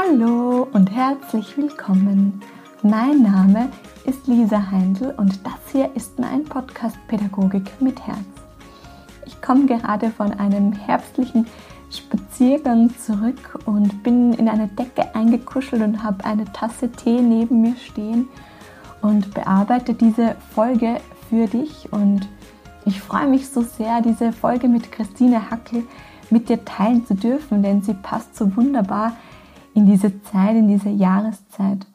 [0.00, 2.40] Hallo und herzlich willkommen.
[2.82, 3.68] Mein Name
[4.04, 8.18] ist Lisa Heindl und das hier ist mein Podcast Pädagogik mit Herz.
[9.26, 11.48] Ich komme gerade von einem herbstlichen
[11.90, 17.74] Spaziergang zurück und bin in eine Decke eingekuschelt und habe eine Tasse Tee neben mir
[17.76, 18.28] stehen
[19.02, 22.28] und bearbeite diese Folge für dich und
[22.84, 25.82] ich freue mich so sehr, diese Folge mit Christine Hackel
[26.30, 29.16] mit dir teilen zu dürfen, denn sie passt so wunderbar
[29.78, 31.86] in diese Zeit, in diese Jahreszeit.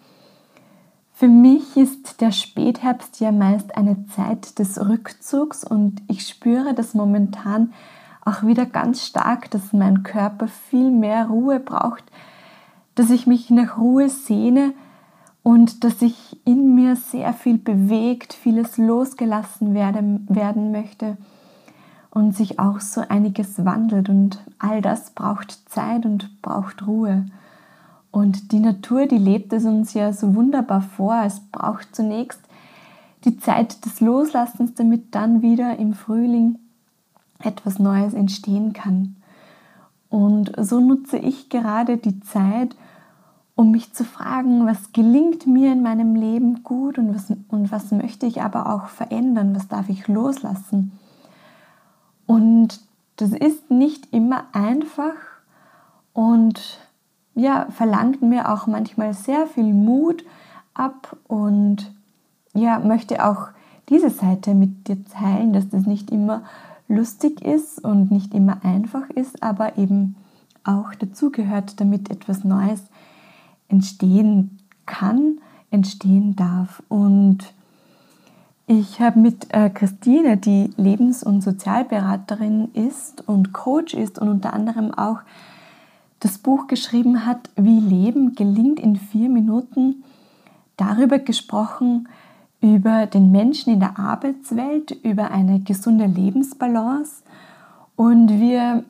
[1.14, 6.94] Für mich ist der Spätherbst ja meist eine Zeit des Rückzugs und ich spüre das
[6.94, 7.74] momentan
[8.26, 12.06] auch wieder ganz stark, dass mein Körper viel mehr Ruhe braucht,
[12.96, 14.74] dass ich mich nach Ruhe sehne
[15.44, 21.18] und dass sich in mir sehr viel bewegt, vieles losgelassen werden, werden möchte
[22.12, 27.26] und sich auch so einiges wandelt und all das braucht Zeit und braucht Ruhe.
[28.14, 31.24] Und die Natur, die lebt es uns ja so wunderbar vor.
[31.26, 32.40] Es braucht zunächst
[33.26, 36.60] die Zeit des Loslassens, damit dann wieder im Frühling
[37.40, 39.16] etwas Neues entstehen kann.
[40.10, 42.76] Und so nutze ich gerade die Zeit,
[43.56, 47.92] um mich zu fragen, was gelingt mir in meinem Leben gut und was, und was
[47.92, 50.92] möchte ich aber auch verändern, was darf ich loslassen.
[52.28, 52.80] Und
[53.16, 55.16] das ist nicht immer einfach
[56.14, 56.80] und
[57.36, 60.24] ja, verlangt mir auch manchmal sehr viel Mut
[60.74, 61.92] ab und
[62.54, 63.48] ja, möchte auch
[63.90, 66.44] diese Seite mit dir teilen, dass das nicht immer
[66.88, 70.16] lustig ist und nicht immer einfach ist, aber eben
[70.64, 72.84] auch dazugehört, damit etwas Neues
[73.68, 75.40] entstehen kann,
[75.72, 76.84] entstehen darf.
[76.88, 77.54] Und
[78.68, 84.54] ich habe mit äh, Christine, die Lebens- und Sozialberaterin ist und Coach ist und unter
[84.54, 85.20] anderem auch
[86.24, 90.04] das Buch geschrieben hat, Wie Leben gelingt in vier Minuten,
[90.78, 92.08] darüber gesprochen,
[92.62, 97.24] über den Menschen in der Arbeitswelt, über eine gesunde Lebensbalance.
[97.98, 98.86] Und wir,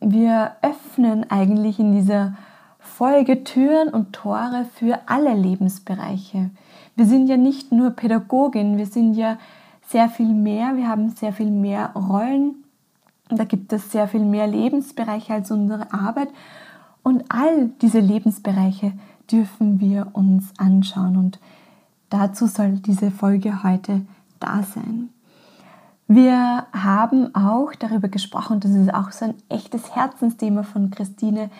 [0.00, 2.34] wir öffnen eigentlich in dieser
[2.78, 6.50] Folge Türen und Tore für alle Lebensbereiche.
[6.96, 9.36] Wir sind ja nicht nur Pädagogin, wir sind ja
[9.88, 12.64] sehr viel mehr, wir haben sehr viel mehr Rollen.
[13.28, 16.28] Da gibt es sehr viel mehr Lebensbereiche als unsere Arbeit.
[17.02, 18.92] Und all diese Lebensbereiche
[19.30, 21.40] dürfen wir uns anschauen und
[22.10, 24.02] dazu soll diese Folge heute
[24.38, 25.08] da sein.
[26.06, 31.50] Wir haben auch darüber gesprochen, das ist auch so ein echtes Herzensthema von Christine,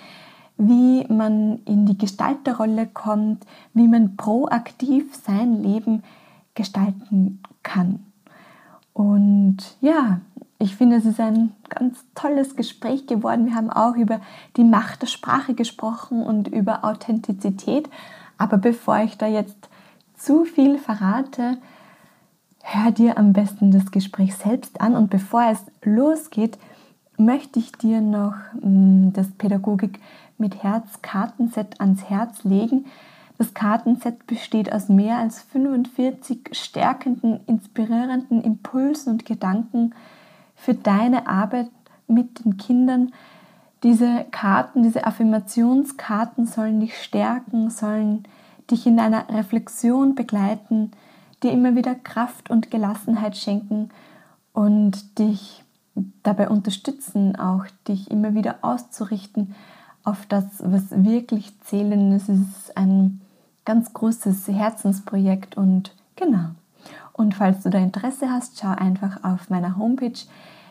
[0.58, 6.03] wie man in die Gestalterrolle kommt, wie man proaktiv sein Leben
[6.54, 8.00] gestalten kann.
[8.92, 10.20] Und ja,
[10.62, 13.46] ich finde, es ist ein ganz tolles Gespräch geworden.
[13.46, 14.20] Wir haben auch über
[14.56, 17.90] die Macht der Sprache gesprochen und über Authentizität.
[18.38, 19.56] Aber bevor ich da jetzt
[20.16, 21.58] zu viel verrate,
[22.60, 24.94] hör dir am besten das Gespräch selbst an.
[24.94, 26.58] Und bevor es losgeht,
[27.16, 29.98] möchte ich dir noch mm, das Pädagogik
[30.38, 32.84] mit Herz Kartenset ans Herz legen.
[33.36, 39.92] Das Kartenset besteht aus mehr als 45 stärkenden, inspirierenden Impulsen und Gedanken,
[40.62, 41.70] für deine Arbeit
[42.06, 43.12] mit den Kindern.
[43.82, 48.22] Diese Karten, diese Affirmationskarten sollen dich stärken, sollen
[48.70, 50.92] dich in deiner Reflexion begleiten,
[51.42, 53.88] dir immer wieder Kraft und Gelassenheit schenken
[54.52, 55.64] und dich
[56.22, 59.56] dabei unterstützen, auch dich immer wieder auszurichten
[60.04, 62.12] auf das, was wirklich zählen.
[62.12, 63.20] Es ist ein
[63.64, 66.50] ganz großes Herzensprojekt und genau.
[67.12, 70.18] Und falls du da Interesse hast, schau einfach auf meiner Homepage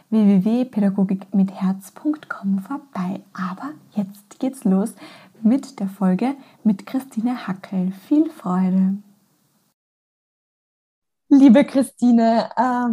[0.09, 3.22] www.pädagogikmitherz.com vorbei.
[3.34, 4.96] Aber jetzt geht's los
[5.41, 7.91] mit der Folge mit Christine Hackel.
[8.07, 8.97] Viel Freude!
[11.29, 12.90] Liebe Christine, äh,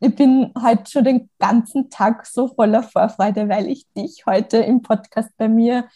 [0.00, 4.80] ich bin heute schon den ganzen Tag so voller Vorfreude, weil ich dich heute im
[4.80, 5.86] Podcast bei mir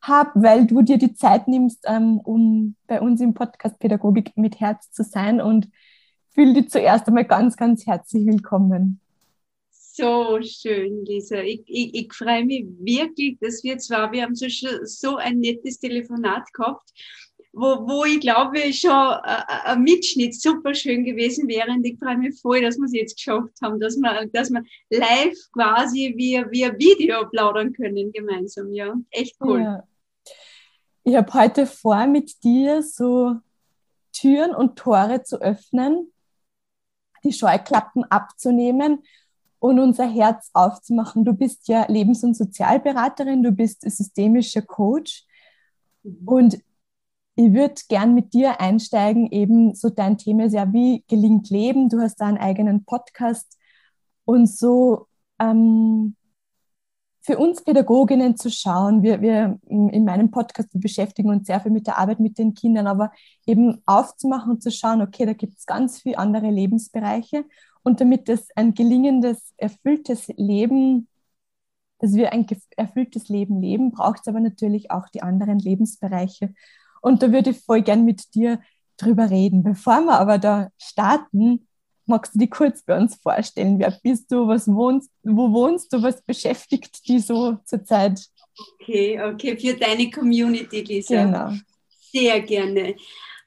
[0.00, 4.58] habe, weil du dir die Zeit nimmst, ähm, um bei uns im Podcast Pädagogik mit
[4.58, 5.68] Herz zu sein und
[6.38, 9.00] fühle dich zuerst einmal ganz, ganz herzlich willkommen
[9.98, 11.40] so schön, Lisa.
[11.40, 14.46] Ich, ich, ich freue mich wirklich, dass wir zwar, wir haben so,
[14.84, 16.92] so ein nettes Telefonat gehabt,
[17.52, 21.72] wo, wo ich glaube schon ein Mitschnitt super schön gewesen wäre.
[21.72, 24.62] Und ich freue mich voll, dass wir es jetzt geschafft haben, dass wir, dass wir
[24.90, 28.72] live quasi via, via Video plaudern können gemeinsam.
[28.72, 29.62] Ja, echt cool.
[29.62, 29.82] Ja.
[31.02, 33.34] Ich habe heute vor, mit dir so
[34.12, 36.12] Türen und Tore zu öffnen,
[37.24, 39.02] die Scheuklappen abzunehmen
[39.58, 41.24] und unser Herz aufzumachen.
[41.24, 45.24] Du bist ja Lebens- und Sozialberaterin, du bist systemischer Coach
[46.02, 46.28] Mhm.
[46.28, 46.58] Und
[47.36, 51.88] ich würde gern mit dir einsteigen, eben so dein Thema ist ja, wie gelingt Leben?
[51.88, 53.58] Du hast da einen eigenen Podcast
[54.24, 55.06] und so
[55.38, 56.16] ähm,
[57.28, 61.70] für uns Pädagoginnen zu schauen, wir, wir in meinem Podcast, wir beschäftigen uns sehr viel
[61.70, 63.12] mit der Arbeit mit den Kindern, aber
[63.44, 67.44] eben aufzumachen und zu schauen, okay, da gibt es ganz viele andere Lebensbereiche
[67.82, 71.06] und damit es ein gelingendes, erfülltes Leben
[71.98, 72.46] dass wir ein
[72.76, 76.54] erfülltes Leben leben, braucht es aber natürlich auch die anderen Lebensbereiche.
[77.02, 78.60] Und da würde ich voll gern mit dir
[78.96, 79.64] drüber reden.
[79.64, 81.67] Bevor wir aber da starten,
[82.08, 83.78] magst du dich kurz bei uns vorstellen?
[83.78, 84.48] Wer bist du?
[84.48, 86.02] Was wohnst, wo wohnst du?
[86.02, 88.20] Was beschäftigt dich so zurzeit?
[88.80, 91.24] Okay, okay, für deine Community, Lisa.
[91.24, 91.52] Genau.
[92.12, 92.96] Sehr gerne.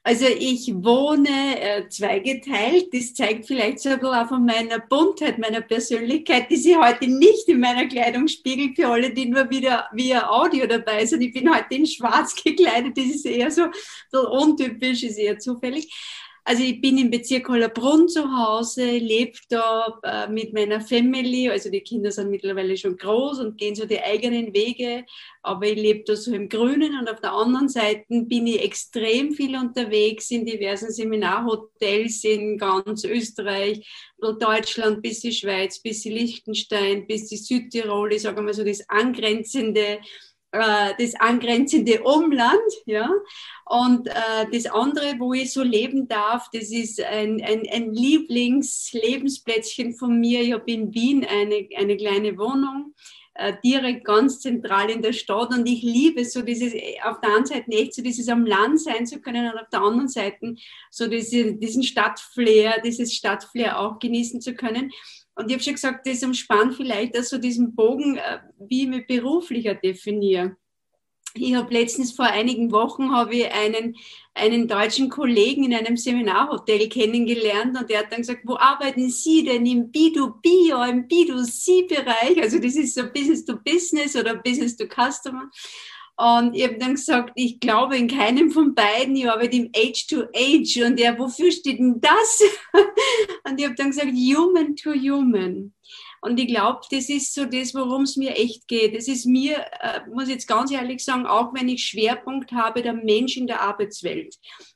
[0.03, 2.87] Also ich wohne äh, zweigeteilt.
[2.91, 7.07] Das zeigt vielleicht so ein bisschen auch von meiner Buntheit, meiner Persönlichkeit, die sich heute
[7.07, 11.21] nicht in meiner Kleidung spiegelt, für alle, die nur wieder via Audio dabei sind.
[11.21, 12.97] Ich bin heute in schwarz gekleidet.
[12.97, 13.67] Das ist eher so,
[14.11, 15.93] so untypisch, ist eher zufällig.
[16.43, 21.69] Also ich bin im Bezirk Hollerbrunn zu Hause, lebe da äh, mit meiner Family, also
[21.69, 25.05] die Kinder sind mittlerweile schon groß und gehen so die eigenen Wege,
[25.43, 29.33] aber ich lebe da so im Grünen und auf der anderen Seite bin ich extrem
[29.33, 33.87] viel unterwegs in diversen Seminarhotels in ganz Österreich,
[34.39, 38.87] Deutschland bis die Schweiz, bis die Liechtenstein, bis die Südtirol, ich sage mal so das
[38.89, 39.99] angrenzende
[40.51, 43.09] äh, das angrenzende Umland, ja.
[43.65, 49.93] Und äh, das andere, wo ich so leben darf, das ist ein, ein, ein Lieblingslebensπlätzchen
[49.93, 50.41] von mir.
[50.41, 52.93] Ich habe in Wien eine, eine kleine Wohnung,
[53.33, 55.53] äh, direkt ganz zentral in der Stadt.
[55.53, 56.73] Und ich liebe so dieses,
[57.03, 59.81] auf der einen Seite echt so dieses am Land sein zu können und auf der
[59.81, 60.55] anderen Seite
[60.89, 64.91] so diese, diesen Stadtflair, dieses Stadtflair auch genießen zu können.
[65.35, 68.87] Und ich habe schon gesagt, das umspannt vielleicht auch so diesen Bogen, äh, wie ich
[68.87, 70.57] mich beruflicher definiere.
[71.33, 73.95] Ich habe letztens vor einigen Wochen habe ich einen,
[74.33, 79.45] einen deutschen Kollegen in einem Seminarhotel kennengelernt und der hat dann gesagt, wo arbeiten Sie
[79.45, 82.41] denn im B2B oder im B2C-Bereich?
[82.41, 85.49] Also das ist so Business to Business oder Business to Customer.
[86.17, 90.07] Und ich habe dann gesagt, ich glaube in keinem von beiden, ich arbeite im Age
[90.07, 90.77] to Age.
[90.85, 92.43] Und er, wofür steht denn das?
[93.43, 95.73] Und ich habe dann gesagt, Human to Human.
[96.23, 98.93] Und ich glaube, das ist so das, worum es mir echt geht.
[98.93, 102.83] Es ist mir, äh, muss ich jetzt ganz ehrlich sagen, auch wenn ich Schwerpunkt habe,
[102.83, 104.35] der Mensch in der Arbeitswelt.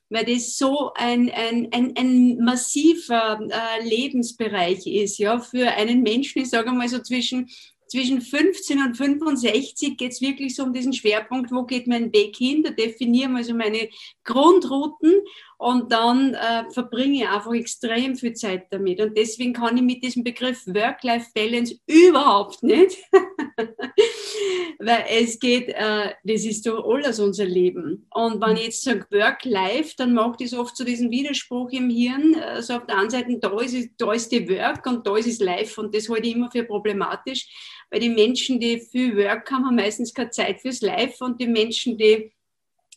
[0.09, 6.41] Weil das so ein, ein, ein, ein massiver äh, Lebensbereich ist, ja, für einen Menschen,
[6.41, 7.47] ich sage mal so zwischen
[7.87, 12.35] zwischen 15 und 65 geht es wirklich so um diesen Schwerpunkt, wo geht mein Weg
[12.35, 12.63] hin?
[12.63, 13.89] Da definieren wir also meine
[14.23, 15.13] Grundrouten
[15.57, 18.99] und dann äh, verbringe ich einfach extrem viel Zeit damit.
[18.99, 22.97] Und deswegen kann ich mit diesem Begriff Work-Life-Balance überhaupt nicht,
[24.79, 28.05] weil es geht, äh, das ist doch alles unser Leben.
[28.13, 32.35] Und wenn ich jetzt sage Work-Life, dann macht es oft so diesen Widerspruch im Hirn.
[32.35, 35.39] Also auf der einen Seite, da ist, da ist die Work und da ist es
[35.39, 37.47] Life und das halte ich immer für problematisch,
[37.89, 41.47] weil die Menschen, die viel Work haben, haben meistens keine Zeit fürs Life und die
[41.47, 42.31] Menschen, die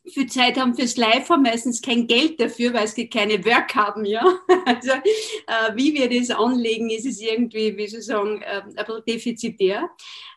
[0.08, 4.04] viel Zeit haben fürs Live, haben meistens kein Geld dafür, weil sie keine Work haben,
[4.04, 4.24] ja.
[4.66, 9.02] Also, äh, wie wir das anlegen, ist es irgendwie, wie Sie sagen, äh, ein bisschen
[9.06, 9.90] defizitär.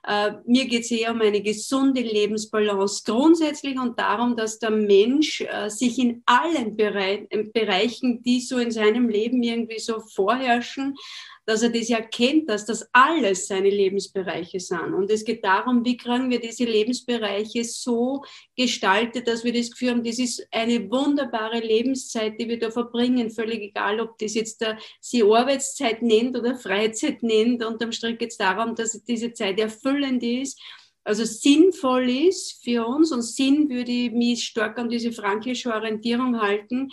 [0.08, 5.42] Äh, mir geht es eher um eine gesunde Lebensbalance grundsätzlich und darum, dass der Mensch
[5.42, 10.96] äh, sich in allen Bere Bereichen, die so in seinem Leben irgendwie so vorherrschen,
[11.46, 14.94] dass er das erkennt, dass das alles seine Lebensbereiche sind.
[14.94, 18.24] Und es geht darum, wie kriegen wir diese Lebensbereiche so
[18.56, 23.32] gestaltet, dass wir das Gefühl haben, das ist eine wunderbare Lebenszeit, die wir da verbringen,
[23.32, 27.64] völlig egal, ob das jetzt der, sie Arbeitszeit nennt oder Freizeit nennt.
[27.64, 30.60] Unterm Strich geht es darum, dass diese Zeit erfüllend ist
[31.04, 36.40] also sinnvoll ist für uns und Sinn würde ich mich stark an diese frankische Orientierung
[36.40, 36.90] halten,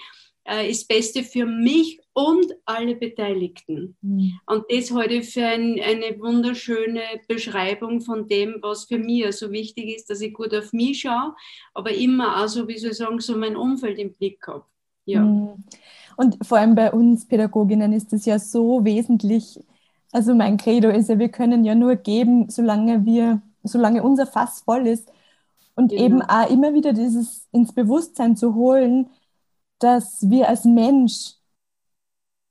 [0.49, 3.97] äh, ist Beste für mich und alle Beteiligten.
[4.01, 4.41] Mhm.
[4.47, 9.95] Und das heute für ein, eine wunderschöne Beschreibung von dem, was für mich so wichtig
[9.97, 11.35] ist, dass ich gut auf mich schaue,
[11.75, 14.65] aber immer auch so, wie soll ich sagen, so mein Umfeld im Blick habe.
[15.05, 15.23] Ja.
[15.23, 15.65] Mhm.
[16.17, 19.61] Und vor allem bei uns Pädagoginnen ist es ja so wesentlich,
[20.11, 24.63] also mein Credo ist ja, wir können ja nur geben, solange wir, solange unser Fass
[24.63, 25.13] voll ist.
[25.77, 26.03] Und genau.
[26.03, 29.11] eben auch immer wieder dieses ins Bewusstsein zu holen,
[29.79, 31.35] dass wir als Mensch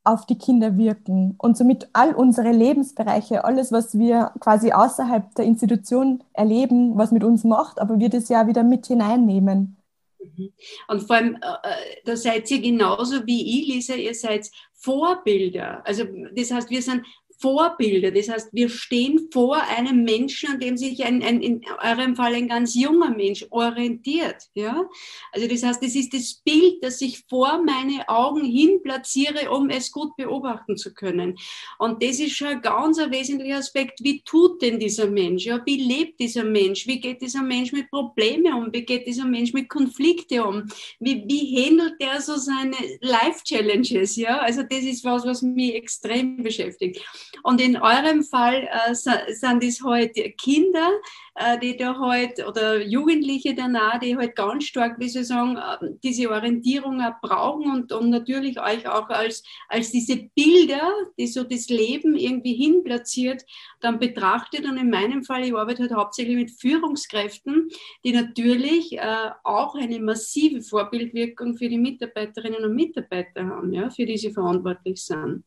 [0.04, 5.44] auf die Kinder wirken und somit all unsere Lebensbereiche, alles, was wir quasi außerhalb der
[5.44, 9.76] Institution erleben, was mit uns macht, aber wir das ja wieder mit hineinnehmen.
[10.24, 10.54] Mhm.
[10.88, 15.86] Und vor allem, äh, da seid ihr genauso wie ich, Lisa, ihr seid Vorbilder.
[15.86, 17.02] Also das heißt, wir sind
[17.40, 18.12] Vorbilder.
[18.12, 22.34] Das heißt, wir stehen vor einem Menschen, an dem sich ein, ein in eurem Fall
[22.34, 24.44] ein ganz junger Mensch orientiert.
[24.54, 24.90] Ja?
[25.32, 29.70] Also das heißt, es ist das Bild, das ich vor meine Augen hin platziere, um
[29.70, 31.38] es gut beobachten zu können.
[31.78, 34.04] Und das ist schon ein ganz ein wesentlicher Aspekt.
[34.04, 35.46] Wie tut denn dieser Mensch?
[35.46, 36.88] Ja, wie lebt dieser Mensch?
[36.88, 38.74] Wie geht dieser Mensch mit Problemen um?
[38.74, 40.64] Wie geht dieser Mensch mit Konflikten um?
[41.00, 44.16] Wie, wie handelt der so seine Life-Challenges?
[44.16, 47.02] Ja, also das ist was, was mich extrem beschäftigt.
[47.44, 50.90] Und in eurem Fall äh, sind es heute Kinder,
[51.36, 55.58] äh, die da halt, oder Jugendliche danach, die halt ganz stark, wie soll ich sagen,
[55.58, 61.28] äh, diese Orientierung auch brauchen und, und natürlich euch auch als, als diese Bilder, die
[61.28, 63.46] so das Leben irgendwie hinplatziert,
[63.82, 64.66] dann betrachtet.
[64.66, 67.70] Und in meinem Fall, ich arbeite halt hauptsächlich mit Führungskräften,
[68.04, 74.06] die natürlich äh, auch eine massive Vorbildwirkung für die Mitarbeiterinnen und Mitarbeiter haben, ja, für
[74.06, 75.44] die sie verantwortlich sind.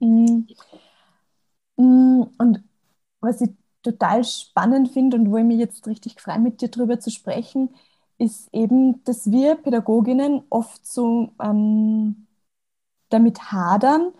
[0.00, 0.46] Mhm.
[1.76, 2.30] Mhm.
[2.38, 2.64] Und
[3.20, 3.50] was ich
[3.82, 7.74] total spannend finde und wo ich mich jetzt richtig freue, mit dir darüber zu sprechen,
[8.18, 12.26] ist eben, dass wir Pädagoginnen oft so ähm,
[13.10, 14.12] damit hadern,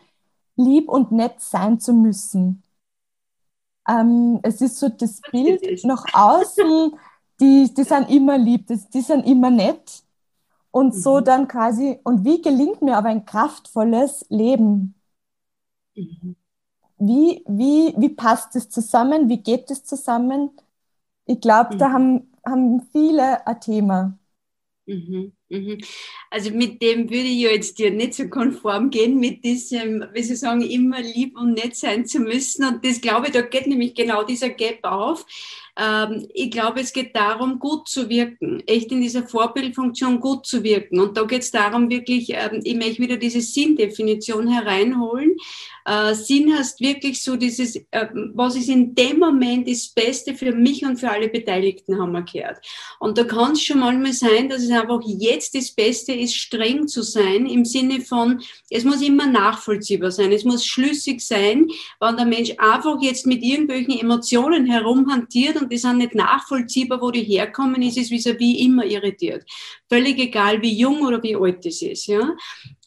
[0.56, 2.62] lieb und nett sein zu müssen.
[3.88, 6.99] Ähm, es ist so das Bild nach außen,
[7.40, 10.02] die, die sind immer lieb, die, die sind immer nett.
[10.73, 11.25] Und so mhm.
[11.25, 14.96] dann quasi, und wie gelingt mir aber ein kraftvolles Leben?
[16.99, 19.29] Wie, wie, wie passt es zusammen?
[19.29, 20.50] Wie geht es zusammen?
[21.26, 21.79] Ich glaube, mhm.
[21.79, 24.19] da haben, haben viele ein Thema.
[24.88, 25.79] Mhm, mhm.
[26.31, 30.37] Also mit dem würde ich jetzt dir nicht so konform gehen, mit diesem, wie Sie
[30.37, 32.65] sagen, immer lieb und nett sein zu müssen.
[32.65, 35.26] Und das glaube ich, da geht nämlich genau dieser Gap auf.
[35.76, 40.62] Ähm, ich glaube, es geht darum, gut zu wirken, echt in dieser Vorbildfunktion gut zu
[40.62, 41.00] wirken.
[41.00, 45.37] Und da geht es darum, wirklich, ähm, ich möchte wieder diese Sinndefinition hereinholen.
[45.87, 50.52] Äh, Sinn heißt wirklich so dieses, äh, was ist in dem Moment das Beste für
[50.52, 52.59] mich und für alle Beteiligten, haben wir gehört.
[52.99, 56.88] Und da kann es schon manchmal sein, dass es einfach jetzt das Beste ist, streng
[56.88, 61.69] zu sein, im Sinne von, es muss immer nachvollziehbar sein, es muss schlüssig sein,
[62.00, 67.12] wenn der Mensch einfach jetzt mit irgendwelchen Emotionen herumhantiert und die sind nicht nachvollziehbar, wo
[67.12, 69.45] die herkommen, ist es vis-à-vis immer irritiert.
[69.88, 72.07] Völlig egal, wie jung oder wie alt es ist.
[72.07, 72.35] Ja?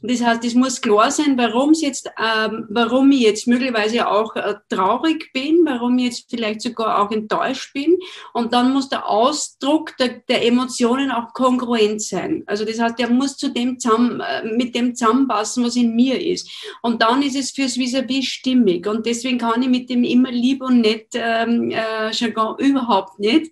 [0.02, 4.36] Das heißt, es muss klar sein, warum es jetzt, ähm, warum ich jetzt möglicherweise auch
[4.36, 7.98] äh, traurig bin, warum ich jetzt vielleicht sogar auch enttäuscht bin.
[8.34, 12.44] Und dann muss der Ausdruck der, der Emotionen auch kongruent sein.
[12.48, 16.20] Also das heißt, der muss zu dem zusammen, äh, mit dem zusammenpassen, was in mir
[16.20, 16.50] ist.
[16.82, 18.88] Und dann ist es fürs Vis-a-vis stimmig.
[18.88, 23.52] Und deswegen kann ich mit dem immer lieb und nett ähm, äh, Jargon überhaupt nicht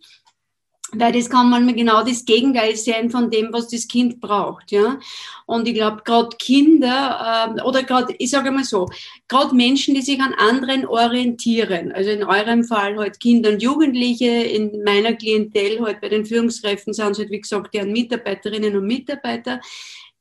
[1.00, 5.00] weil das kann manchmal genau das Gegenteil sein von dem, was das Kind braucht, ja.
[5.46, 8.88] Und ich glaube, gerade Kinder äh, oder gerade, ich sage mal so,
[9.28, 14.28] gerade Menschen, die sich an anderen orientieren, also in eurem Fall halt Kinder und Jugendliche,
[14.28, 18.88] in meiner Klientel halt bei den Führungskräften sind es halt wie gesagt deren Mitarbeiterinnen und
[18.88, 19.62] Mitarbeiter,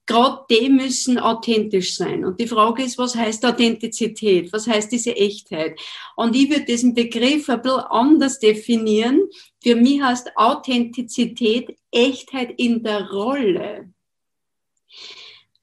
[0.06, 2.24] gerade die müssen authentisch sein.
[2.24, 4.52] Und die Frage ist, was heißt Authentizität?
[4.52, 5.78] Was heißt diese Echtheit?
[6.14, 9.22] Und ich würde diesen Begriff ein bisschen anders definieren.
[9.62, 13.90] Für mich heißt Authentizität Echtheit in der Rolle.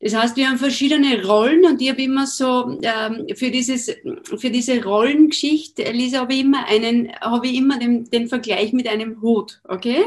[0.03, 3.85] Das heißt, wir haben verschiedene Rollen und ich habe immer so ähm, für dieses
[4.35, 8.89] für diese Rollengeschichte, Lisa, habe ich immer einen habe ich immer den, den Vergleich mit
[8.89, 10.03] einem Hut, okay?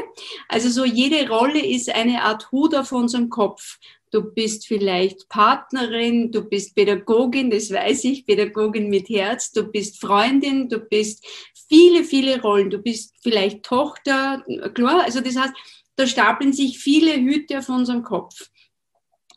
[0.49, 3.79] Also so jede Rolle ist eine Art Hut auf unserem Kopf
[4.11, 9.99] du bist vielleicht Partnerin, du bist Pädagogin, das weiß ich, Pädagogin mit Herz, du bist
[9.99, 11.25] Freundin, du bist
[11.67, 15.53] viele, viele Rollen, du bist vielleicht Tochter, klar, also das heißt,
[15.95, 18.49] da stapeln sich viele Hüte auf unserem Kopf.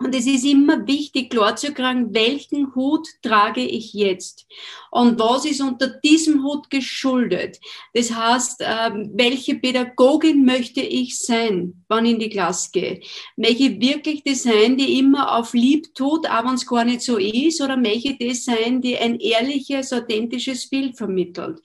[0.02, 4.46] Und es ist immer wichtig, klar zu kriegen, welchen Hut trage ich jetzt?
[4.90, 7.60] Und was ist unter diesem Hut geschuldet?
[7.92, 13.00] Das heißt, ähm, welche Pädagogin möchte ich sein, wann ich in die Klasse gehe?
[13.36, 17.02] Möchte ich wirklich die sein, die immer auf lieb tut, auch wenn es gar nicht
[17.02, 17.60] so ist?
[17.60, 21.60] Oder möchte die sein, die ein ehrliches, authentisches Bild vermittelt?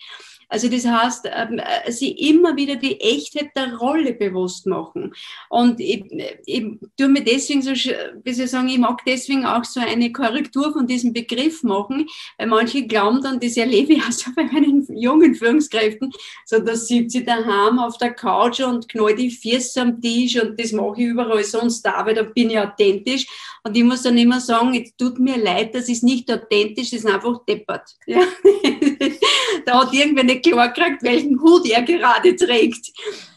[0.50, 5.14] Also das heißt, ähm, äh, sie immer wieder die Echtheit der Rolle bewusst machen.
[5.50, 6.06] Und ich,
[6.46, 6.66] ich
[6.98, 10.88] tue mir deswegen so, wie soll sagen, ich mag deswegen auch so eine Korrektur von
[10.88, 15.36] diesem Begriff machen, weil manche glauben dann, das erlebe ich auch so bei meinen jungen
[15.36, 16.12] Führungskräften,
[16.46, 20.72] so dass sie daheim auf der Couch und knall die Füße am Tisch und das
[20.72, 23.26] mache ich überall sonst da, weil da bin ich authentisch.
[23.64, 27.00] Und ich muss dann immer sagen, es tut mir leid, das ist nicht authentisch, das
[27.00, 27.96] ist einfach deppert.
[28.06, 28.22] Ja?
[29.66, 32.92] da hat irgendwer nicht klar gekriegt, welchen Hut er gerade trägt.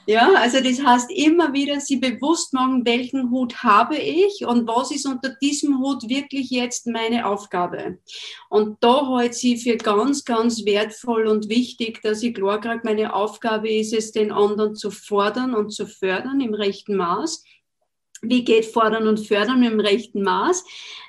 [0.08, 4.90] Ja, also das heißt immer wieder sie bewusst machen, welchen Hut habe ich und was
[4.90, 7.98] ist unter diesem Hut wirklich jetzt meine Aufgabe.
[8.48, 13.12] Und da halte sie für ganz, ganz wertvoll und wichtig, dass ich klar kriege, meine
[13.12, 17.44] Aufgabe ist es, den anderen zu fordern und zu fördern im rechten Maß
[18.22, 20.64] wie geht Fordern und Fördern im rechten Maß,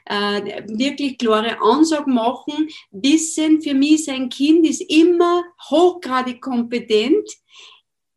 [0.06, 7.30] äh, wirklich klare Ansagen machen, wissen, für mich sein Kind ist immer hochgradig kompetent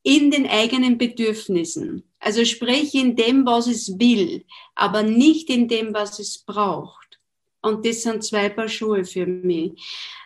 [0.02, 2.04] in den eigenen Bedürfnissen.
[2.18, 4.44] Also sprich in dem, was es will,
[4.74, 7.01] aber nicht in dem, was es braucht.
[7.62, 9.72] Und das sind zwei Paar Schuhe für mich.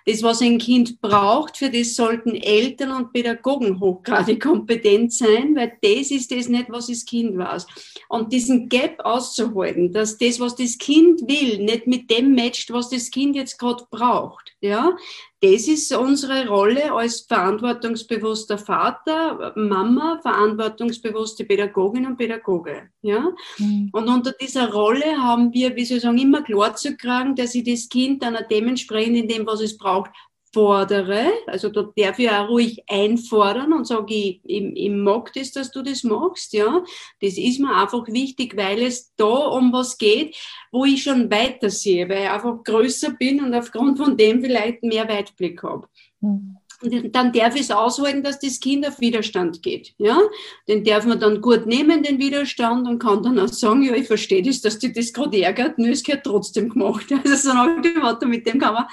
[0.06, 5.76] Das, was ein Kind braucht, für das sollten Eltern und Pädagogen hochgradig kompetent sein, weil
[5.82, 7.66] das ist das nicht, was das Kind weiß.
[8.08, 12.88] Und diesen Gap auszuhalten, dass das, was das Kind will, nicht mit dem matcht, was
[12.88, 14.55] das Kind jetzt gerade braucht.
[14.66, 14.96] Ja,
[15.40, 22.88] das ist unsere Rolle als verantwortungsbewusster Vater, Mama, verantwortungsbewusste Pädagogin und Pädagoge.
[23.00, 23.32] Ja?
[23.58, 23.90] Mhm.
[23.92, 27.54] Und unter dieser Rolle haben wir, wie soll ich sagen, immer klar zu kriegen, dass
[27.54, 30.10] ich das Kind dann dementsprechend in dem, was es braucht,
[30.56, 35.52] fordere, also da darf ich auch ruhig einfordern und sage, ich, ich, ich mag das,
[35.52, 36.82] dass du das machst, ja.
[37.20, 40.34] Das ist mir einfach wichtig, weil es da um was geht,
[40.72, 44.82] wo ich schon weiter sehe, weil ich einfach größer bin und aufgrund von dem vielleicht
[44.82, 45.88] mehr Weitblick habe.
[46.22, 46.56] Mhm.
[46.82, 49.94] Und dann darf ich es aushalten, dass das Kind auf Widerstand geht.
[49.98, 50.20] Ja?
[50.68, 54.06] Den darf man dann gut nehmen, den Widerstand, und kann dann auch sagen, ja, ich
[54.06, 57.06] verstehe das, dass dich das gerade ärgert, nur es gehört trotzdem gemacht.
[57.26, 58.84] Also so dem Motto, mit dem kann man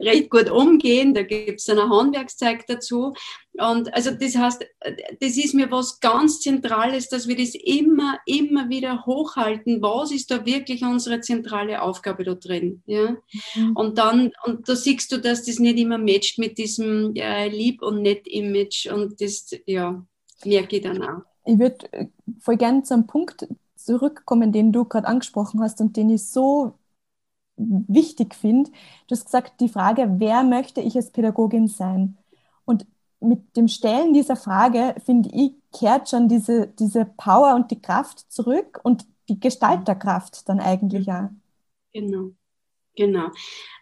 [0.00, 1.14] recht gut umgehen.
[1.14, 3.12] Da gibt es ein Handwerkszeug dazu.
[3.58, 4.64] Und also das heißt,
[5.20, 9.82] das ist mir was ganz Zentrales, dass wir das immer, immer wieder hochhalten.
[9.82, 12.82] Was ist da wirklich unsere zentrale Aufgabe da drin?
[12.86, 13.16] Ja?
[13.54, 13.76] Mhm.
[13.76, 17.82] Und dann, und da siehst du, dass das nicht immer matcht mit diesem äh, Lieb-
[17.82, 18.90] und Nett-Image.
[18.90, 20.02] Und das, ja,
[20.44, 21.22] merke ich dann auch.
[21.44, 22.06] Ich würde äh,
[22.40, 26.78] voll gerne zum Punkt zurückkommen, den du gerade angesprochen hast und den ich so
[27.56, 28.70] wichtig finde.
[29.08, 32.16] Du hast gesagt, die Frage, wer möchte ich als Pädagogin sein?
[32.64, 32.86] Und
[33.22, 38.30] mit dem Stellen dieser Frage, finde ich, kehrt schon diese, diese Power und die Kraft
[38.30, 41.30] zurück und die Gestalterkraft dann eigentlich auch.
[41.92, 42.30] Genau,
[42.94, 43.28] genau.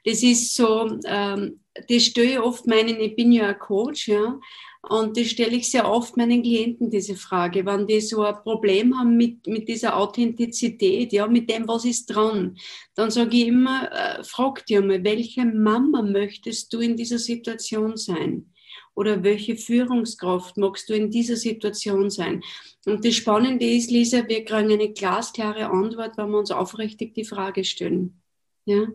[0.05, 4.39] Das ist so, ähm, das stelle ich oft meinen, ich bin ja ein Coach, ja,
[4.83, 8.99] und das stelle ich sehr oft meinen Klienten diese Frage, wenn die so ein Problem
[8.99, 12.57] haben mit, mit dieser Authentizität, ja, mit dem, was ist dran,
[12.95, 17.97] dann sage ich immer, äh, frag dir mal, welche Mama möchtest du in dieser Situation
[17.99, 18.51] sein?
[18.95, 22.43] Oder welche Führungskraft magst du in dieser Situation sein?
[22.87, 27.25] Und das Spannende ist, Lisa, wir kriegen eine glasklare Antwort, wenn wir uns aufrichtig die
[27.25, 28.21] Frage stellen.
[28.65, 28.89] Ja?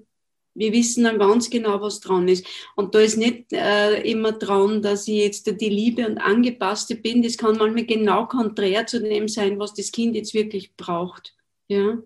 [0.55, 2.47] Wir wissen dann ganz genau, was dran ist.
[2.75, 7.21] Und da ist nicht äh, immer dran, dass ich jetzt die Liebe und Angepasste bin.
[7.21, 11.35] Das kann manchmal genau konträr zu dem sein, was das Kind jetzt wirklich braucht.
[11.67, 11.97] Ja?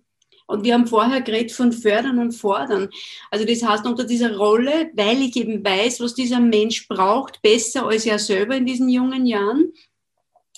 [0.49, 2.89] Und wir haben vorher geredet von fördern und fordern.
[3.29, 7.85] Also das heißt, unter dieser Rolle, weil ich eben weiß, was dieser Mensch braucht, besser
[7.85, 9.71] als er selber in diesen jungen Jahren,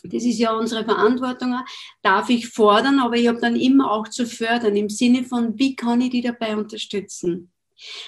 [0.04, 1.56] das ist ja unsere Verantwortung,
[2.02, 5.76] darf ich fordern, aber ich habe dann immer auch zu fördern, im Sinne von, wie
[5.76, 7.52] kann ich die dabei unterstützen?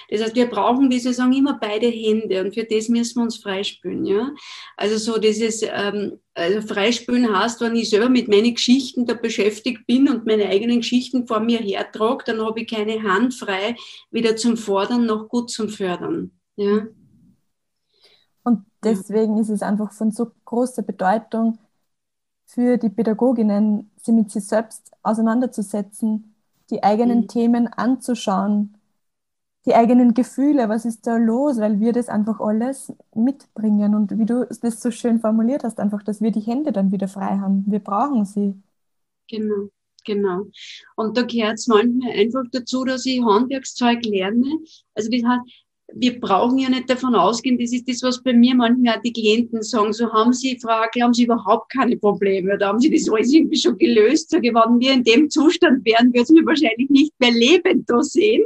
[0.08, 3.22] Das heißt, wir brauchen, wie Sie sagen, immer beide Hände und für das müssen wir
[3.24, 4.04] uns freispülen.
[4.04, 4.30] Ja?
[4.76, 9.86] Also so dieses ähm, also Freispülen heißt, wenn ich selber mit meinen Geschichten da beschäftigt
[9.86, 13.76] bin und meine eigenen Geschichten vor mir hertrage, dann habe ich keine Hand frei,
[14.10, 16.32] weder zum Fordern noch gut zum Fördern.
[16.56, 16.86] Ja?
[18.42, 21.58] Und deswegen ist es einfach von so großer Bedeutung
[22.46, 26.34] für die Pädagoginnen, sie mit sich selbst auseinanderzusetzen,
[26.70, 27.28] die eigenen mhm.
[27.28, 28.73] Themen anzuschauen,
[29.66, 34.26] die eigenen Gefühle, was ist da los, weil wir das einfach alles mitbringen und wie
[34.26, 37.64] du das so schön formuliert hast, einfach, dass wir die Hände dann wieder frei haben.
[37.66, 38.54] Wir brauchen sie.
[39.28, 39.68] Genau,
[40.04, 40.46] genau.
[40.96, 44.58] Und da gehört es manchmal einfach dazu, dass ich Handwerkszeug lerne.
[44.94, 45.64] Also das heißt,
[45.96, 49.12] wir brauchen ja nicht davon ausgehen, das ist das, was bei mir manchmal auch die
[49.12, 53.08] Klienten sagen, so haben sie, Ackel, haben sie überhaupt keine Probleme oder haben sie das
[53.08, 54.30] alles irgendwie schon gelöst?
[54.30, 58.42] Sage, wenn wir in dem Zustand wären, würden sie wahrscheinlich nicht mehr lebend da sehen,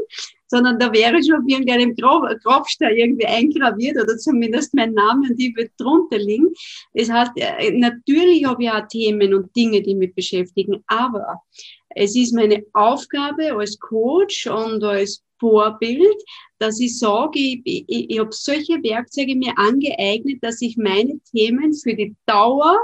[0.49, 5.55] sondern da wäre schon auf irgendeinem Grabstein irgendwie eingraviert oder zumindest mein Name und die
[5.55, 6.49] wird drunter liegen.
[6.95, 11.43] Das heißt, äh, natürlich habe ich auch Themen und Dinge, die mich beschäftigen, aber
[11.91, 16.17] es ist meine Aufgabe als Coach und als Vorbild,
[16.59, 21.73] dass ich sage, ich, ich, ich habe solche Werkzeuge mir angeeignet, dass ich meine Themen
[21.75, 22.77] für die Dauer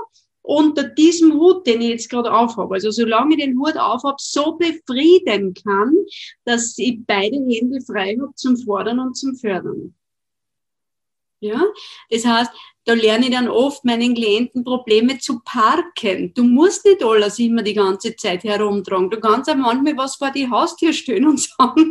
[0.44, 4.56] unter diesem Hut, den ich jetzt gerade aufhabe, also solange ich den Hut aufhabe, so
[4.56, 5.94] befrieden kann,
[6.44, 9.94] dass ich beide Hände frei habe zum Fordern und zum Fördern.
[11.40, 11.62] Ja,
[12.10, 12.50] das heißt,
[12.86, 16.32] da lerne ich dann oft meinen Klienten Probleme zu parken.
[16.34, 19.10] Du musst nicht alles immer die ganze Zeit herumtragen.
[19.10, 21.90] Du kannst auch manchmal was vor die Haustür stellen und sagen,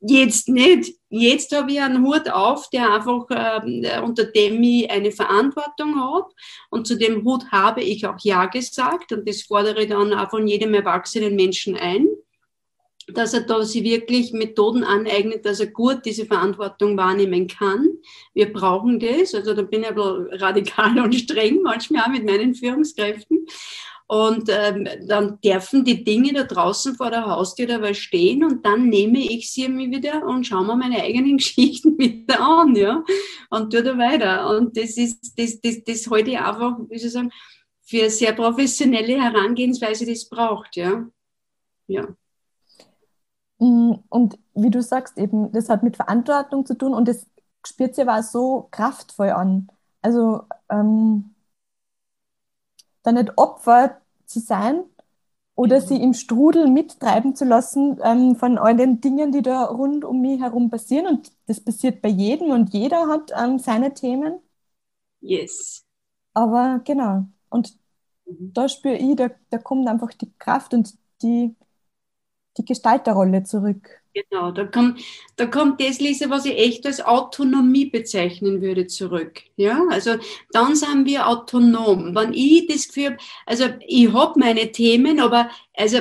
[0.00, 0.94] jetzt nicht.
[1.10, 6.28] Jetzt habe ich einen Hut auf, der einfach, äh, unter dem ich eine Verantwortung habe.
[6.70, 9.12] Und zu dem Hut habe ich auch Ja gesagt.
[9.12, 12.08] Und das fordere ich dann auch von jedem erwachsenen Menschen ein
[13.08, 17.88] dass er da sich wirklich Methoden aneignet, dass er gut diese Verantwortung wahrnehmen kann.
[18.34, 19.34] Wir brauchen das.
[19.34, 23.46] Also da bin ich aber radikal und streng manchmal auch mit meinen Führungskräften.
[24.06, 28.90] Und ähm, dann dürfen die Dinge da draußen vor der Haustür dabei stehen und dann
[28.90, 33.02] nehme ich sie mir wieder und schaue mir meine eigenen Geschichten wieder an, ja,
[33.48, 34.54] und tue da weiter.
[34.54, 37.32] Und das ist, das, das, das halte ich einfach, wie soll ich sagen,
[37.84, 41.08] für sehr professionelle Herangehensweise, die es braucht, ja.
[41.86, 42.14] Ja.
[43.62, 47.26] Mm, und wie du sagst, eben, das hat mit Verantwortung zu tun und das
[47.64, 49.68] spürt sich aber so kraftvoll an.
[50.02, 51.36] Also ähm,
[53.04, 54.82] da nicht Opfer zu sein
[55.54, 55.84] oder mhm.
[55.86, 60.20] sie im Strudel mittreiben zu lassen ähm, von all den Dingen, die da rund um
[60.20, 61.06] mich herum passieren.
[61.06, 64.40] Und das passiert bei jedem und jeder hat ähm, seine Themen.
[65.20, 65.84] Yes.
[66.34, 67.26] Aber genau.
[67.48, 67.78] Und
[68.24, 68.52] mhm.
[68.54, 71.54] da spüre ich, da, da kommt einfach die Kraft und die
[72.58, 74.02] die Gestalterrolle zurück.
[74.14, 75.00] Genau, da kommt,
[75.36, 79.40] da kommt das, Lisa, was ich echt als Autonomie bezeichnen würde, zurück.
[79.56, 80.16] Ja, also
[80.52, 82.14] dann sind wir autonom.
[82.14, 85.98] Wenn ich das Gefühl habe, also ich habe meine Themen, aber also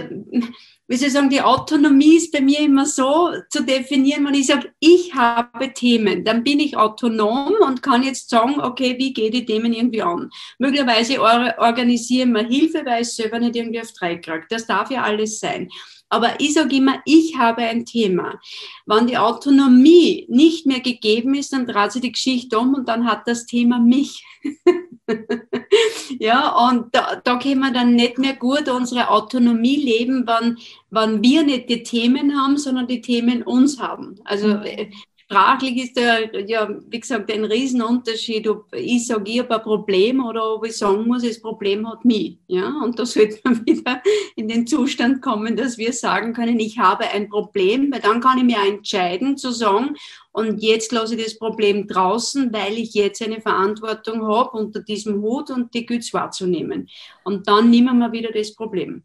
[0.91, 4.47] wie soll ich sagen, die Autonomie ist bei mir immer so zu definieren, wenn ich
[4.47, 9.31] sage, ich habe Themen, dann bin ich autonom und kann jetzt sagen, okay, wie gehe
[9.31, 10.29] die Themen irgendwie an?
[10.59, 14.43] Möglicherweise organisiere ich mir Hilfe, weil ich selber nicht irgendwie auf drei kriege.
[14.49, 15.69] Das darf ja alles sein.
[16.11, 18.37] Aber ich sage immer, ich habe ein Thema.
[18.85, 23.05] Wenn die Autonomie nicht mehr gegeben ist, dann dreht sich die Geschichte um und dann
[23.05, 24.25] hat das Thema mich.
[26.19, 30.57] ja, und da, da können wir dann nicht mehr gut unsere Autonomie leben, wenn,
[30.89, 34.19] wenn wir nicht die Themen haben, sondern die Themen uns haben.
[34.25, 34.63] Also mhm.
[34.63, 34.91] äh,
[35.31, 40.23] sprachlich ist da ja, wie gesagt, ein Riesenunterschied, ob ich sage, ich habe ein Problem
[40.23, 42.37] oder ob ich sagen muss, das Problem hat mich.
[42.47, 42.67] Ja?
[42.83, 44.01] Und da sollte man wieder
[44.35, 48.39] in den Zustand kommen, dass wir sagen können, ich habe ein Problem, weil dann kann
[48.39, 49.95] ich mir entscheiden zu sagen,
[50.33, 55.21] und jetzt lasse ich das Problem draußen, weil ich jetzt eine Verantwortung habe unter diesem
[55.21, 56.89] Hut und die Güte wahrzunehmen.
[57.23, 59.03] Und dann nehmen wir wieder das Problem.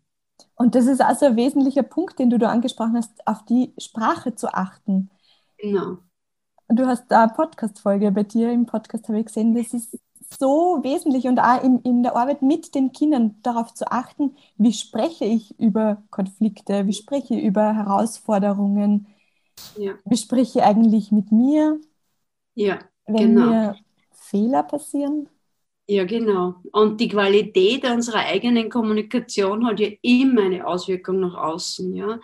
[0.57, 4.35] Und das ist also ein wesentlicher Punkt, den du da angesprochen hast, auf die Sprache
[4.35, 5.11] zu achten.
[5.59, 5.99] Genau.
[6.69, 9.55] Du hast da eine Podcast-Folge bei dir im Podcast, habe ich gesehen.
[9.55, 9.99] Das ist
[10.39, 14.73] so wesentlich und auch in, in der Arbeit mit den Kindern darauf zu achten, wie
[14.73, 19.07] spreche ich über Konflikte, wie spreche ich über Herausforderungen,
[19.77, 19.95] ja.
[20.05, 21.81] wie spreche ich eigentlich mit mir,
[22.55, 23.47] ja, wenn genau.
[23.47, 23.77] mir
[24.11, 25.29] Fehler passieren.
[25.89, 26.57] Ja, genau.
[26.73, 31.95] Und die Qualität unserer eigenen Kommunikation hat ja immer eine Auswirkung nach außen.
[31.95, 32.19] Ja?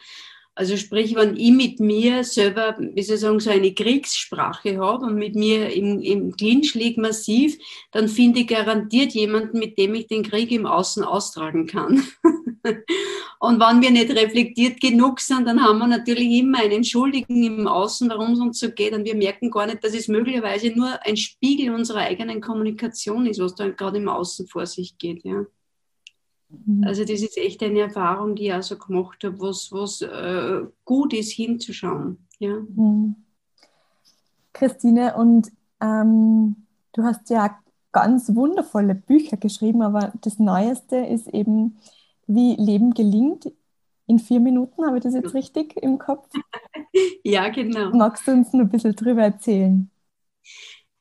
[0.54, 5.06] Also sprich, wenn ich mit mir selber, wie soll ich sagen, so eine Kriegssprache habe
[5.06, 7.56] und mit mir im, im Clinch liege massiv,
[7.90, 12.04] dann finde ich garantiert jemanden, mit dem ich den Krieg im Außen austragen kann.
[13.40, 17.66] und wenn wir nicht reflektiert genug sind, dann haben wir natürlich immer einen Schuldigen im
[17.66, 18.92] Außen, warum es uns so geht.
[18.92, 23.40] Und wir merken gar nicht, dass es möglicherweise nur ein Spiegel unserer eigenen Kommunikation ist,
[23.40, 25.24] was da gerade im Außen vor sich geht.
[25.24, 25.46] Ja.
[26.66, 26.84] Mhm.
[26.84, 30.62] Also das ist echt eine Erfahrung, die ich auch so gemacht habe, was, was äh,
[30.84, 32.18] gut ist, hinzuschauen.
[32.38, 32.60] Ja.
[32.74, 33.16] Mhm.
[34.52, 36.56] Christine, und ähm,
[36.92, 37.58] du hast ja
[37.90, 41.78] ganz wundervolle Bücher geschrieben, aber das Neueste ist eben,
[42.26, 43.50] wie Leben gelingt
[44.06, 44.84] in vier Minuten.
[44.84, 46.28] Habe ich das jetzt richtig im Kopf?
[47.24, 47.90] ja, genau.
[47.90, 49.90] Magst du uns noch ein bisschen drüber erzählen?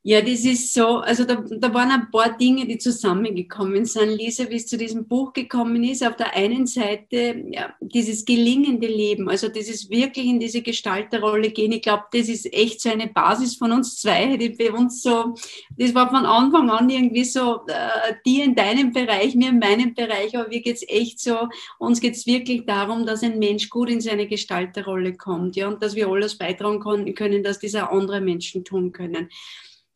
[0.04, 4.10] Ja, das ist so, also da, da waren ein paar Dinge, die zusammengekommen sind.
[4.18, 8.88] Lisa, wie es zu diesem Buch gekommen ist, auf der einen Seite ja, dieses gelingende
[8.88, 11.72] Leben, also dieses wirklich in diese Gestalterrolle gehen.
[11.72, 15.36] Ich glaube, das ist echt so eine Basis von uns zwei, die bei uns so,
[15.78, 19.94] das war von Anfang an irgendwie so, äh, die in deinem Bereich, mir in meinem
[19.94, 24.02] Bereich, aber mir geht's echt so, uns geht's wirklich darum, dass ein Mensch gut in
[24.02, 28.64] seine Gestalterrolle kommt, ja, und dass wir alles beitragen können, dass das auch andere Menschen
[28.64, 29.30] tun können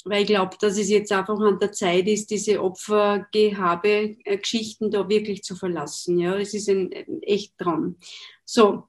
[0.05, 5.41] weil ich glaube, dass es jetzt einfach an der Zeit ist, diese Opfergehabe-Geschichten da wirklich
[5.43, 6.19] zu verlassen.
[6.19, 6.91] Ja, es ist ein,
[7.23, 7.95] echt dran.
[8.45, 8.83] So,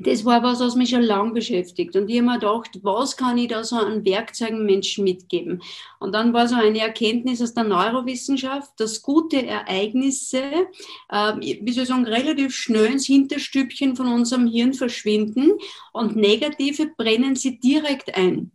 [0.00, 1.96] das war was, was mich schon lange beschäftigt.
[1.96, 5.60] Und ich habe mir gedacht, was kann ich da so an Werkzeugen Menschen mitgeben?
[5.98, 10.68] Und dann war so eine Erkenntnis aus der Neurowissenschaft, dass gute Ereignisse,
[11.08, 15.58] äh, wie soll ich sagen, relativ schnell ins Hinterstübchen von unserem Hirn verschwinden
[15.92, 18.52] und negative brennen sie direkt ein.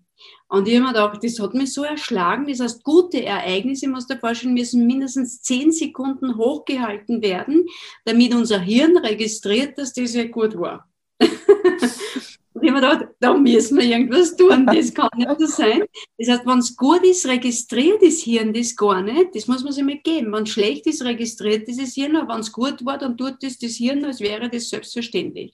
[0.54, 2.46] Und ich habe mir gedacht, das hat mich so erschlagen.
[2.48, 7.66] Das heißt, gute Ereignisse, muss dir vorstellen, müssen mindestens zehn Sekunden hochgehalten werden,
[8.06, 10.88] damit unser Hirn registriert, dass das ja gut war.
[11.20, 15.86] Und ich habe mir gedacht, da müssen wir irgendwas tun, das kann nicht so sein.
[16.20, 19.74] Das heißt, wenn es gut ist, registriert das Hirn das gar nicht, das muss man
[19.74, 20.32] sich mal geben.
[20.34, 23.58] Wenn es schlecht ist, registriert dieses Hirn, aber wenn es gut war, dann tut das
[23.58, 25.52] das Hirn, als wäre das selbstverständlich.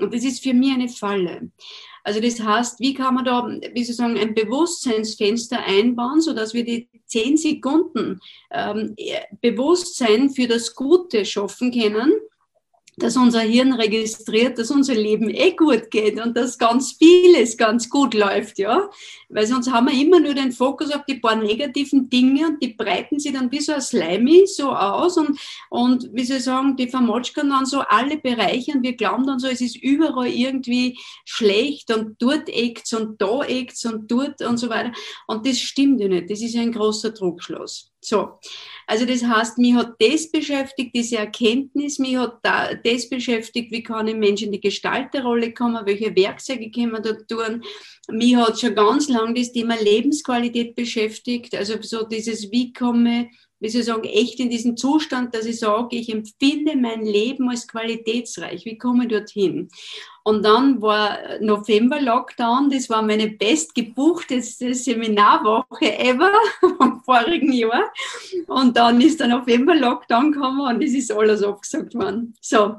[0.00, 1.52] Und das ist für mich eine Falle.
[2.04, 6.64] Also das heißt, wie kann man da, wie Sie sagen, ein Bewusstseinsfenster einbauen, sodass wir
[6.64, 8.94] die zehn Sekunden ähm,
[9.40, 12.12] Bewusstsein für das Gute schaffen können
[13.02, 17.88] dass unser Hirn registriert, dass unser Leben eh gut geht und dass ganz vieles ganz
[17.88, 18.90] gut läuft, ja.
[19.28, 22.74] Weil sonst haben wir immer nur den Fokus auf die paar negativen Dinge und die
[22.74, 26.88] breiten sich dann wie so ein Slimy so aus und, und wie Sie sagen, die
[26.88, 31.92] vermotschern dann so alle Bereiche und wir glauben dann so, es ist überall irgendwie schlecht
[31.94, 34.92] und dort eckt's und da eckt's und dort und so weiter.
[35.26, 36.30] Und das stimmt ja nicht.
[36.30, 37.89] Das ist ein großer Druckschluss.
[38.02, 38.38] So.
[38.86, 43.82] Also das heißt, mich hat das beschäftigt, diese Erkenntnis, mich hat da, das beschäftigt, wie
[43.82, 47.62] kann ein Mensch in die Gestalterrolle kommen, welche Werkzeuge können wir da tun.
[48.08, 53.28] Mich hat schon ganz lang das Thema Lebensqualität beschäftigt, also so dieses, wie komme
[53.60, 57.68] wie Sie sagen, echt in diesen Zustand, dass ich sage, ich empfinde mein Leben als
[57.68, 58.64] qualitätsreich.
[58.64, 59.68] Wie komme ich dorthin?
[60.22, 66.32] Und dann war November-Lockdown, das war meine bestgebuchteste Seminarwoche ever
[66.78, 67.92] vom vorigen Jahr.
[68.46, 72.34] Und dann ist der November-Lockdown gekommen und es ist alles abgesagt worden.
[72.40, 72.76] So.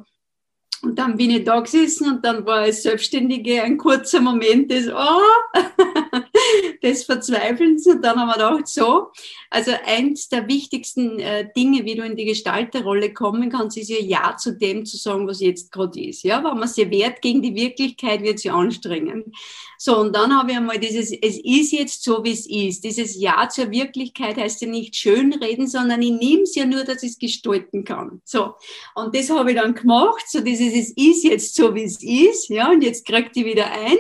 [0.84, 4.88] Und dann bin ich da gesessen und dann war als Selbstständige ein kurzer Moment des,
[4.88, 5.22] oh,
[6.84, 7.86] des Verzweifelns.
[7.86, 9.12] Und dann haben wir gedacht, so,
[9.52, 14.00] also eins der wichtigsten äh, Dinge, wie du in die Gestalterrolle kommen kannst, ist ja
[14.00, 16.24] Ja zu dem zu sagen, was jetzt gerade ist.
[16.24, 19.36] Ja, wenn man sie wehrt gegen die Wirklichkeit, wird sie anstrengend.
[19.84, 22.84] So, und dann habe ich einmal dieses, es ist jetzt so, wie es ist.
[22.84, 27.02] Dieses Ja zur Wirklichkeit heißt ja nicht schönreden, sondern ich nehme es ja nur, dass
[27.02, 28.22] ich es gestalten kann.
[28.24, 28.54] So,
[28.94, 32.50] und das habe ich dann gemacht, so dieses, es ist jetzt so, wie es ist,
[32.50, 33.98] ja, und jetzt kriegt die wieder ein.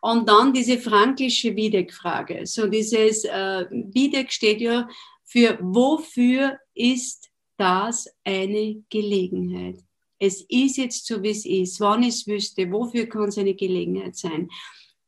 [0.00, 2.44] Und dann diese frankische Wiedeck-Frage.
[2.44, 4.88] So dieses, äh, Wiedeck steht ja
[5.26, 9.76] für wofür ist das eine Gelegenheit?
[10.18, 11.78] Es ist jetzt so, wie es ist.
[11.78, 14.50] Wann ich es wüsste, wofür kann es eine Gelegenheit sein?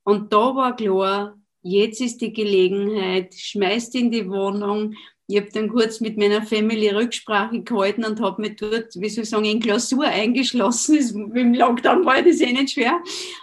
[0.04, 4.94] Und da war klar, jetzt ist die Gelegenheit, schmeißt in die Wohnung.
[5.28, 9.24] Ich habe dann kurz mit meiner Family Rücksprache gehalten und habe mich dort, wie soll
[9.24, 11.34] ich sagen, in Klausur eingeschlossen.
[11.34, 13.00] Im Lockdown war das eh nicht schwer.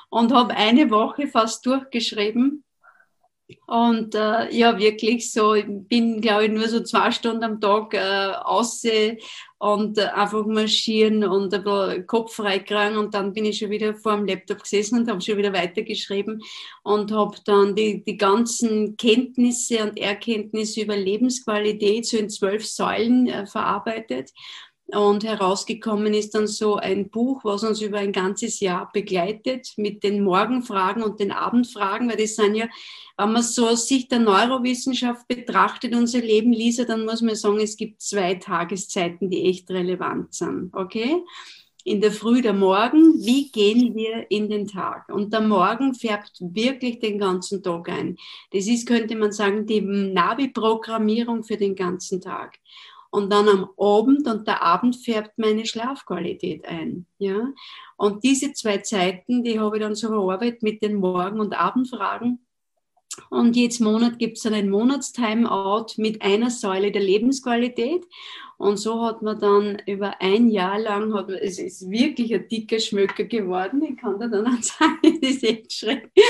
[0.10, 2.64] Und habe eine Woche fast durchgeschrieben
[3.66, 7.94] und äh, ja, wirklich so, ich bin, glaube ich, nur so zwei Stunden am Tag
[7.94, 9.18] äh, aussehen
[9.58, 12.98] und äh, einfach marschieren und ein bisschen Kopf freikriegen.
[12.98, 16.42] Und dann bin ich schon wieder vor dem Laptop gesessen und habe schon wieder weitergeschrieben
[16.84, 23.28] und habe dann die, die ganzen Kenntnisse und Erkenntnisse über Lebensqualität so in zwölf Säulen
[23.28, 24.32] äh, verarbeitet
[24.92, 30.04] und herausgekommen ist dann so ein Buch, was uns über ein ganzes Jahr begleitet mit
[30.04, 32.68] den Morgenfragen und den Abendfragen, weil das sind ja,
[33.18, 37.60] wenn man so aus Sicht der Neurowissenschaft betrachtet, unser Leben, Lisa, dann muss man sagen,
[37.60, 40.74] es gibt zwei Tageszeiten, die echt relevant sind.
[40.74, 41.18] Okay?
[41.84, 45.10] In der Früh, der Morgen, wie gehen wir in den Tag?
[45.10, 48.18] Und der Morgen färbt wirklich den ganzen Tag ein.
[48.52, 52.60] Das ist, könnte man sagen, die Navi-Programmierung für den ganzen Tag
[53.12, 57.06] und dann am Abend und der Abend färbt meine Schlafqualität ein.
[57.18, 57.54] Ja?
[57.98, 62.46] Und diese zwei Zeiten, die habe ich dann so bearbeitet mit den Morgen- und Abendfragen.
[63.30, 68.06] Und jetzt Monat gibt es dann ein Monatstimeout mit einer Säule der Lebensqualität.
[68.58, 72.46] Und so hat man dann über ein Jahr lang, hat man, es ist wirklich ein
[72.50, 73.82] dicker Schmöcker geworden.
[73.84, 76.26] Ich kann da dann auch sagen, das ist echt schrecklich.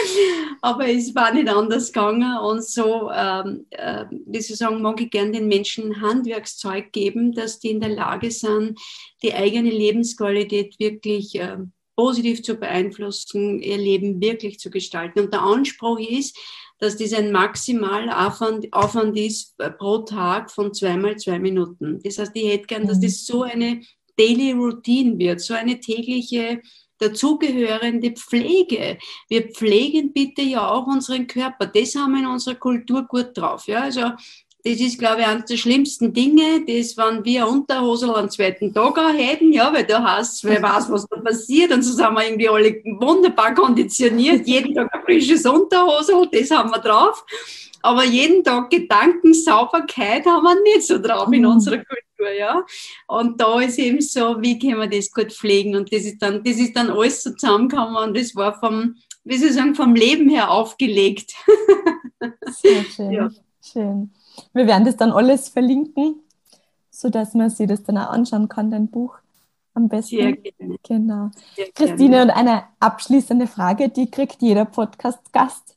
[0.61, 2.37] Aber es war nicht anders gegangen.
[2.37, 7.59] Und so, ähm, äh, wie Sie sagen, mag ich gerne den Menschen Handwerkszeug geben, dass
[7.59, 8.79] die in der Lage sind,
[9.23, 11.57] die eigene Lebensqualität wirklich äh,
[11.95, 15.19] positiv zu beeinflussen, ihr Leben wirklich zu gestalten.
[15.19, 16.37] Und der Anspruch ist,
[16.79, 21.99] dass das ein maximaler Aufwand, Aufwand ist äh, pro Tag von zweimal zwei Minuten.
[22.03, 23.03] Das heißt, ich hätte gern, dass mhm.
[23.03, 23.81] das so eine
[24.17, 26.61] Daily Routine wird, so eine tägliche
[26.99, 28.97] dazugehörende Pflege.
[29.29, 31.65] Wir pflegen bitte ja auch unseren Körper.
[31.65, 33.67] Das haben wir in unserer Kultur gut drauf.
[33.67, 34.11] Ja, also
[34.69, 38.97] das ist, glaube ich, eines der schlimmsten Dinge, das, wenn wir Unterhose am zweiten Tag
[39.17, 42.49] hätten, ja, weil da hast, wer weiß, was da passiert, und so sind wir irgendwie
[42.49, 47.25] alle wunderbar konditioniert, jeden Tag ein frisches Unterhose, das haben wir drauf.
[47.81, 51.49] Aber jeden Tag Gedankensauberkeit haben wir nicht so drauf in mhm.
[51.51, 52.63] unserer Kultur, ja.
[53.07, 55.75] Und da ist eben so, wie können wir das gut pflegen?
[55.75, 59.37] Und das ist dann, das ist dann alles so zusammengekommen und das war vom, wie
[59.37, 61.33] soll ich sagen, vom Leben her aufgelegt.
[62.47, 63.11] Sehr schön.
[63.11, 63.29] Ja.
[63.63, 64.11] schön.
[64.53, 66.15] Wir werden das dann alles verlinken,
[66.89, 69.17] sodass man sich das dann auch anschauen kann, dein Buch
[69.73, 70.17] am besten.
[70.17, 70.75] Sehr gerne.
[70.83, 71.31] Genau.
[71.55, 72.23] Sehr Christine, gerne.
[72.23, 75.75] und eine abschließende Frage, die kriegt jeder Podcast-Gast.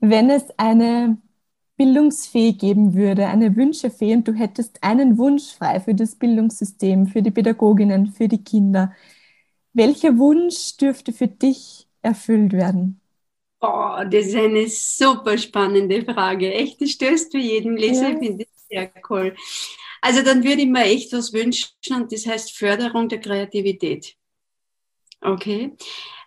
[0.00, 1.18] Wenn es eine
[1.76, 7.22] Bildungsfee geben würde, eine Wünschefee, und du hättest einen Wunsch frei für das Bildungssystem, für
[7.22, 8.92] die Pädagoginnen, für die Kinder,
[9.72, 12.99] welcher Wunsch dürfte für dich erfüllt werden?
[13.60, 16.52] Oh, das ist eine super spannende Frage.
[16.52, 18.08] Echt, das stößt für jeden Leser.
[18.08, 18.10] Ja.
[18.10, 19.34] Ich finde das sehr cool.
[20.00, 24.14] Also dann würde ich mir echt was wünschen und das heißt Förderung der Kreativität.
[25.20, 25.72] Okay.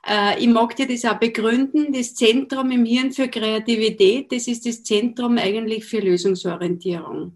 [0.05, 1.91] Äh, ich mag dir das auch begründen.
[1.91, 7.33] Das Zentrum im Hirn für Kreativität, das ist das Zentrum eigentlich für Lösungsorientierung.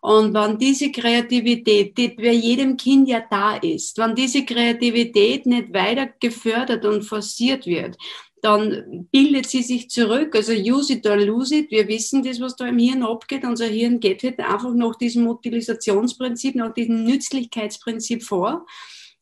[0.00, 5.72] Und wenn diese Kreativität, die bei jedem Kind ja da ist, wenn diese Kreativität nicht
[5.72, 7.96] weiter gefördert und forciert wird,
[8.44, 10.36] dann bildet sie sich zurück.
[10.36, 11.70] Also use it or lose it.
[11.70, 13.42] Wir wissen das, was da im Hirn abgeht.
[13.42, 18.66] Unser Hirn geht halt einfach nach diesem Utilisationsprinzip, nach diesem Nützlichkeitsprinzip vor.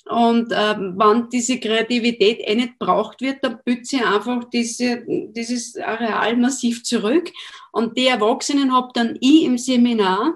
[0.07, 5.77] Und ähm, wenn diese Kreativität eh nicht braucht wird, dann büt sie einfach diese, dieses
[5.79, 7.31] Areal massiv zurück.
[7.71, 10.35] Und die Erwachsenen habe dann ich im Seminar,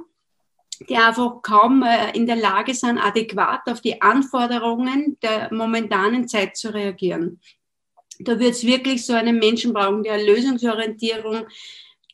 [0.89, 6.57] die einfach kaum äh, in der Lage sind, adäquat auf die Anforderungen der momentanen Zeit
[6.57, 7.41] zu reagieren.
[8.19, 11.47] Da wird es wirklich so einen Menschen brauchen, der Lösungsorientierung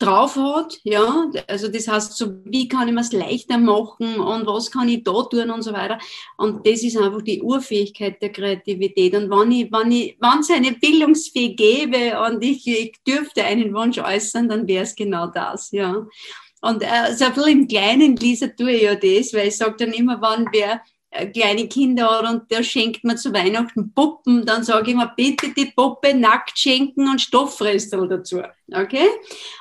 [0.02, 4.46] drauf hat, ja, also das heißt so, wie kann ich mir es leichter machen und
[4.46, 5.98] was kann ich da tun und so weiter.
[6.36, 9.14] Und das ist einfach die Urfähigkeit der Kreativität.
[9.14, 13.72] Und wenn ich, wenn ich, wenn es eine Bildungsfähig gäbe und ich, ich dürfte einen
[13.74, 16.04] Wunsch äußern, dann wäre es genau das, ja.
[16.60, 19.92] Und äh, so viel im Kleinen, Lisa, tue ich ja das, weil ich sage dann
[19.92, 20.80] immer, wann wer
[21.32, 25.72] kleine Kinder und der schenkt mir zu Weihnachten Puppen, dann sage ich mir, bitte die
[25.74, 28.42] Puppe nackt schenken und Stofffrestel dazu.
[28.72, 29.08] Okay?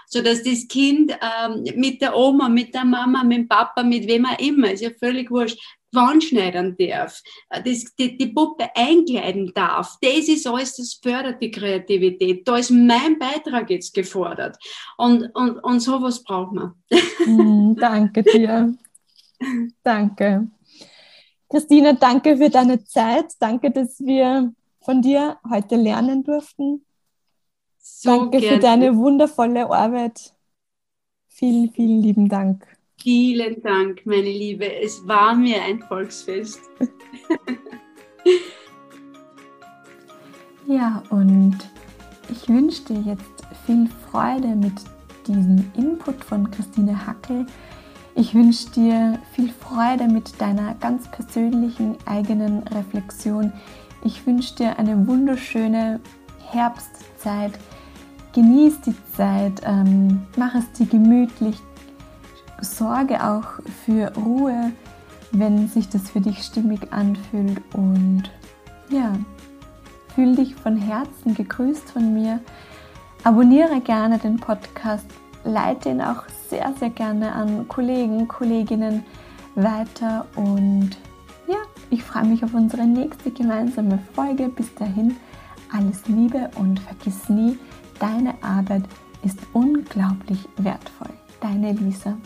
[0.08, 4.08] So dass das Kind ähm, mit der Oma, mit der Mama, mit dem Papa, mit
[4.08, 5.60] wem auch immer, ist ja völlig wurscht,
[5.94, 9.98] Wand schneidern darf, äh, das, die, die Puppe einkleiden darf.
[10.02, 12.48] Das ist alles, das fördert die Kreativität.
[12.48, 14.58] Da ist mein Beitrag jetzt gefordert.
[14.98, 16.74] Und, und, und sowas braucht man.
[17.26, 18.74] Mm, danke dir.
[19.84, 20.48] danke.
[21.52, 23.34] Christine, danke für deine Zeit.
[23.40, 26.86] Danke, dass wir von dir heute lernen durften.
[27.78, 28.56] So danke gerne.
[28.56, 30.34] für deine wundervolle Arbeit.
[31.28, 32.66] Vielen, vielen lieben Dank.
[33.02, 34.74] Vielen Dank, meine Liebe.
[34.76, 36.62] Es war mir ein Volksfest.
[40.68, 41.58] ja, und
[42.30, 44.76] ich wünsche dir jetzt viel Freude mit
[45.28, 47.46] diesem Input von Christine Hackel.
[48.13, 53.54] Ich wünsche dir viel Freude mit deiner ganz persönlichen eigenen Reflexion.
[54.04, 56.02] Ich wünsche dir eine wunderschöne
[56.50, 57.54] Herbstzeit.
[58.34, 61.58] Genieß die Zeit, ähm, mach es dir gemütlich.
[62.60, 63.45] Sorge auch
[63.86, 64.71] für Ruhe,
[65.32, 67.62] wenn sich das für dich stimmig anfühlt.
[67.74, 68.24] Und
[68.89, 69.13] ja,
[70.15, 72.41] fühl dich von Herzen gegrüßt von mir.
[73.24, 75.06] Abonniere gerne den Podcast
[75.43, 79.06] leite ihn auch sehr, sehr gerne an Kollegen, Kolleginnen
[79.56, 80.90] weiter und
[81.48, 81.56] ja,
[81.90, 84.50] ich freue mich auf unsere nächste gemeinsame Folge.
[84.50, 85.16] Bis dahin
[85.72, 87.58] alles Liebe und vergiss nie,
[88.00, 88.84] deine Arbeit
[89.24, 91.14] ist unglaublich wertvoll.
[91.40, 92.18] Deine Lisa.